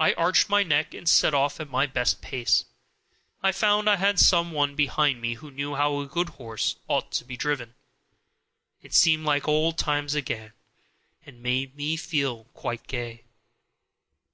I 0.00 0.14
arched 0.14 0.48
my 0.48 0.62
neck 0.62 0.94
and 0.94 1.06
set 1.06 1.34
off 1.34 1.60
at 1.60 1.68
my 1.68 1.84
best 1.84 2.22
pace. 2.22 2.64
I 3.42 3.52
found 3.52 3.86
I 3.86 3.96
had 3.96 4.18
some 4.18 4.50
one 4.50 4.74
behind 4.74 5.20
me 5.20 5.34
who 5.34 5.50
knew 5.50 5.74
how 5.74 6.00
a 6.00 6.06
good 6.06 6.30
horse 6.40 6.76
ought 6.88 7.12
to 7.12 7.24
be 7.26 7.36
driven. 7.36 7.74
It 8.80 8.94
seemed 8.94 9.26
like 9.26 9.46
old 9.46 9.76
times 9.76 10.14
again, 10.14 10.54
and 11.26 11.42
made 11.42 11.76
me 11.76 11.98
feel 11.98 12.44
quite 12.54 12.86
gay. 12.86 13.24